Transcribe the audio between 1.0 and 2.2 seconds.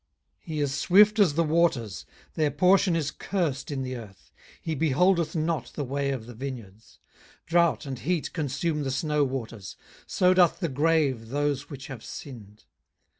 as the waters;